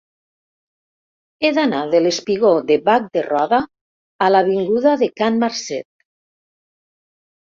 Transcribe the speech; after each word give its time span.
He 1.47 1.51
d'anar 1.57 1.81
del 1.91 2.09
espigó 2.13 2.53
de 2.71 2.77
Bac 2.89 3.05
de 3.19 3.23
Roda 3.27 3.59
a 4.29 4.33
l'avinguda 4.37 4.99
de 5.03 5.11
Can 5.23 5.39
Marcet. 5.45 5.89